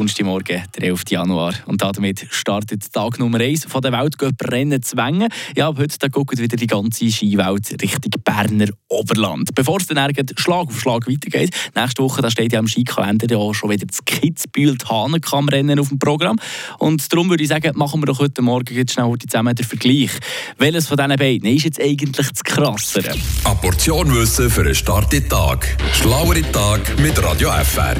Donnerstagmorgen, 0.00 0.62
der 0.74 0.82
11. 0.82 1.02
Januar. 1.10 1.52
Und 1.66 1.82
damit 1.82 2.26
startet 2.30 2.90
Tag 2.90 3.18
Nummer 3.18 3.38
1 3.38 3.66
von 3.66 3.82
der 3.82 3.92
Weltcup-Rennen 3.92 4.82
Zwängen. 4.82 5.28
Ja, 5.54 5.68
ab 5.68 5.76
heute 5.76 6.08
guckt 6.08 6.38
wieder 6.38 6.56
die 6.56 6.66
ganze 6.66 7.10
Skiwelt 7.10 7.70
Richtung 7.82 8.12
Berner 8.24 8.68
Oberland. 8.90 9.54
Bevor 9.54 9.78
es 9.78 9.86
dann 9.86 10.12
Schlag 10.36 10.68
auf 10.68 10.80
Schlag 10.80 11.06
weitergeht, 11.08 11.54
nächste 11.74 12.02
Woche 12.02 12.22
da 12.22 12.30
steht 12.30 12.52
ja 12.52 12.58
am 12.58 12.68
Skikalender 12.68 13.26
ja 13.30 13.54
schon 13.54 13.70
wieder 13.70 13.86
das 13.86 14.04
Kitzbühel 14.04 14.76
Hahnenkamm-Rennen 14.88 15.78
auf 15.78 15.88
dem 15.88 15.98
Programm. 15.98 16.38
Und 16.78 17.12
darum 17.12 17.30
würde 17.30 17.42
ich 17.42 17.48
sagen, 17.48 17.72
machen 17.76 18.02
wir 18.02 18.06
doch 18.06 18.18
heute 18.18 18.42
Morgen 18.42 18.74
jetzt 18.74 18.92
schnell 18.92 19.12
zusammen 19.18 19.54
den 19.54 19.64
Vergleich. 19.64 20.10
Welches 20.58 20.88
von 20.88 20.96
diesen 20.96 21.16
beiden 21.16 21.56
ist 21.56 21.64
jetzt 21.64 21.80
eigentlich 21.80 22.28
das 22.28 22.44
Krassere? 22.44 23.14
Eine 23.44 23.54
Portion 23.56 24.14
Wissen 24.14 24.50
für 24.50 24.62
einen 24.62 24.74
starken 24.74 25.28
Tag. 25.28 25.76
Schlauere 25.92 26.42
Tag 26.52 26.98
mit 27.00 27.22
Radio 27.22 27.50
FR. 27.50 27.96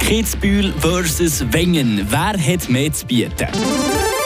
Kitzbühel 0.00 0.72
versus 0.80 1.44
Wengen. 1.52 2.06
Wer 2.10 2.36
hat 2.36 2.68
mehr 2.68 2.92
zu 2.92 3.06
bieten? 3.06 3.48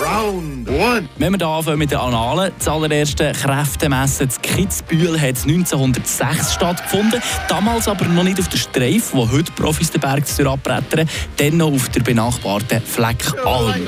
Round 0.01 0.69
one. 0.69 1.09
Wenn 1.19 1.33
wir 1.33 1.39
hier 1.39 1.47
anfangen 1.47 1.79
mit 1.79 1.91
den 1.91 1.99
Annalen, 1.99 2.53
das 2.59 2.69
allererste 2.69 3.33
Kräftemessen 3.33 4.31
zu 4.31 4.41
Kitzbühel 4.41 5.21
hat 5.21 5.43
1906 5.43 6.55
stattgefunden. 6.55 7.21
Damals 7.49 7.89
aber 7.89 8.05
noch 8.07 8.25
nicht 8.25 8.41
auf 8.41 8.49
der 8.49 8.59
Streif, 8.59 9.13
wo 9.13 9.31
heute 9.31 9.53
Profis 9.53 9.91
den 9.91 10.01
Berg 10.01 10.25
abbrettern, 10.47 11.09
dann 11.37 11.57
noch 11.57 11.73
auf 11.73 11.89
der 11.91 12.01
benachbarten 12.01 12.81
Fleck 12.81 13.25
Alm. 13.45 13.87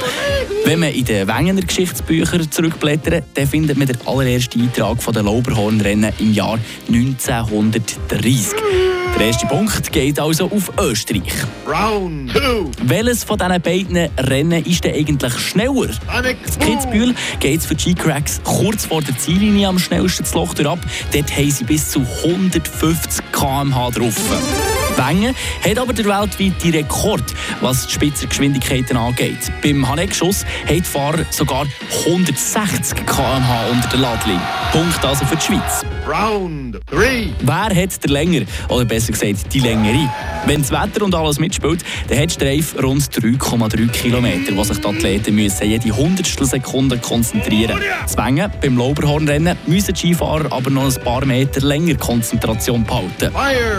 Wenn 0.65 0.81
man 0.81 0.93
in 0.93 1.05
den 1.05 1.29
Wengener 1.29 1.63
Geschichtsbüchern 1.63 2.51
zurückblättert, 2.51 3.25
dann 3.35 3.47
findet 3.47 3.77
man 3.77 3.87
den 3.87 3.99
allerersten 4.07 4.63
Eintrag 4.63 5.03
von 5.03 5.15
den 5.15 5.27
Lauberhornrennen 5.27 6.13
im 6.19 6.33
Jahr 6.33 6.59
1930. 6.89 8.96
Der 9.19 9.29
erste 9.29 9.47
Punkt 9.47 9.93
geht 9.93 10.21
also 10.21 10.51
auf 10.51 10.71
Österreich. 10.79 11.33
Round 11.67 12.35
two. 12.35 12.71
Welches 12.83 13.25
von 13.25 13.39
diesen 13.39 13.63
beiden 13.63 14.11
Rennen 14.19 14.63
ist 14.67 14.85
denn 14.85 14.95
eigentlich 14.95 15.33
schneller? 15.39 15.89
In 16.23 16.61
Kitzbühel 16.61 17.15
geht 17.41 17.61
es 17.61 17.67
für 17.67 17.75
G-Cracks 17.75 18.43
kurz 18.45 18.85
vor 18.85 19.01
der 19.01 19.17
Ziellinie 19.17 19.69
am 19.69 19.79
schnellsten 19.79 20.25
das 20.25 20.35
Loch 20.35 20.55
ab. 20.67 20.81
Dort 21.13 21.35
haben 21.35 21.51
sie 21.51 21.65
bis 21.65 21.91
zu 21.93 22.05
150 22.25 23.25
km/h 23.33 23.91
drauf. 23.91 24.15
Wengen 24.97 25.35
hat 25.67 25.79
aber 25.79 25.95
der 25.95 26.05
weltweite 26.05 26.75
Rekord, 26.75 27.25
was 27.63 27.87
die 27.87 27.95
Spitzengeschwindigkeiten 27.95 28.99
angeht. 28.99 29.51
Beim 29.63 29.89
Haneck-Schuss 29.89 30.45
haben 30.69 30.77
die 30.77 30.83
Fahrer 30.83 31.25
sogar 31.31 31.67
160 32.05 33.07
km/h 33.07 33.67
unter 33.73 33.89
der 33.89 33.99
Ladlinie. 33.99 34.43
Punkt 34.73 35.03
also 35.07 35.25
für 35.25 35.37
die 35.37 35.43
Schweiz. 35.43 35.87
Round 36.07 36.79
three. 36.87 37.31
Wer 37.41 37.83
hat 37.83 38.03
der 38.05 38.11
länger, 38.11 38.43
oder 38.69 38.85
besser 38.85 39.13
gesagt 39.13 39.53
die 39.53 39.59
längere? 39.61 40.09
Wenn 40.47 40.63
das 40.63 40.71
Wetter 40.71 41.05
und 41.05 41.15
alles 41.15 41.41
mitspielt, 41.41 41.85
dann 42.09 42.19
hat 42.19 42.31
Streif 42.31 42.77
rund 42.81 43.03
3,3 43.03 43.89
Kilometer, 43.89 44.57
wo 44.57 44.63
sich 44.63 44.79
die 44.79 44.87
Athleten 44.87 45.35
müssen 45.35 45.69
jede 45.69 45.91
Hundertstel 45.97 46.47
Sekunde 46.47 46.99
konzentrieren 46.99 47.81
Zwängen 48.07 48.51
beim 48.61 48.79
Lauberhornrennen 48.79 49.57
müssen 49.67 49.95
die 49.95 49.99
Skifahrer 50.01 50.53
aber 50.53 50.71
noch 50.71 50.85
ein 50.85 51.03
paar 51.03 51.25
Meter 51.25 51.61
länger 51.61 51.97
Konzentration 51.97 52.85
behalten. 52.85 53.33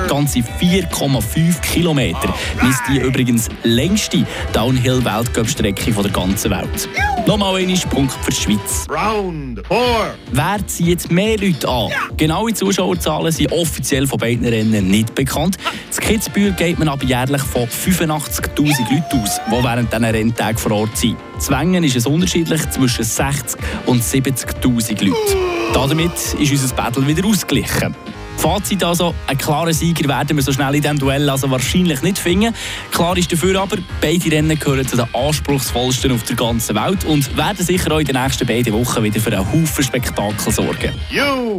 Ganze 0.09 0.39
4,5 0.39 1.61
Kilometer 1.61 2.33
ist 2.69 2.81
die 2.89 2.97
übrigens 2.97 3.47
längste 3.63 4.25
Downhill-Weltcup-Strecke 4.51 5.91
der 5.91 6.11
ganzen 6.11 6.51
Welt. 6.51 6.89
Nochmal 7.25 7.55
ein 7.57 7.79
Punkt 7.89 8.13
für 8.23 8.31
die 8.31 8.35
Schweiz. 8.35 8.85
Round 8.89 9.65
four. 9.67 10.13
Wer 10.31 10.67
zieht 10.67 11.09
mehr 11.11 11.37
Leute 11.37 11.67
an? 11.67 11.91
Genaue 12.17 12.51
Zuschauerzahlen 12.51 13.31
sind 13.31 13.51
offiziell 13.51 14.07
von 14.07 14.17
beiden 14.17 14.45
Rennen 14.47 14.87
nicht 14.87 15.13
bekannt. 15.13 15.55
Das 15.87 15.99
Kitzbühel 15.99 16.51
geht 16.53 16.79
man 16.79 16.89
aber 16.89 17.05
jährlich 17.05 17.43
von 17.43 17.67
85'000 17.67 18.91
Leuten 18.91 19.21
aus, 19.21 19.39
die 19.47 19.63
während 19.63 19.93
diesen 19.93 20.05
Renntagen 20.05 20.57
vor 20.57 20.71
Ort 20.71 20.97
sind. 20.97 21.15
Zwängen 21.37 21.83
ist 21.83 21.95
es 21.95 22.07
unterschiedlich 22.07 22.67
zwischen 22.71 23.03
60 23.03 23.61
und 23.85 24.01
70'000 24.01 25.05
Leuten. 25.05 25.37
Damit 25.75 26.11
ist 26.39 26.51
unser 26.51 26.75
Battle 26.75 27.05
wieder 27.05 27.23
ausgeglichen. 27.23 27.95
Fazit 28.37 28.83
also, 28.83 29.13
einen 29.25 29.37
klaren 29.37 29.73
Sieger 29.73 30.07
werden 30.07 30.37
wir 30.37 30.43
so 30.43 30.51
schnell 30.51 30.75
in 30.75 30.81
diesem 30.81 30.99
Duell 30.99 31.29
also 31.29 31.49
wahrscheinlich 31.49 32.01
nicht 32.01 32.19
finden. 32.19 32.53
Klar 32.91 33.17
ist 33.17 33.31
dafür 33.31 33.59
aber, 33.61 33.77
beide 33.99 34.31
Rennen 34.31 34.57
gehören 34.57 34.87
zu 34.87 34.95
den 34.95 35.05
anspruchsvollsten 35.13 36.11
auf 36.11 36.23
der 36.23 36.35
ganzen 36.35 36.75
Welt 36.75 37.03
und 37.05 37.35
werden 37.35 37.65
sicher 37.65 37.91
auch 37.91 37.99
in 37.99 38.05
den 38.05 38.21
nächsten 38.21 38.47
beiden 38.47 38.73
Wochen 38.73 39.03
wieder 39.03 39.19
für 39.19 39.35
einen 39.35 39.51
Haufen 39.51 39.83
Spektakel 39.83 40.53
sorgen. 40.53 40.93
You 41.09 41.55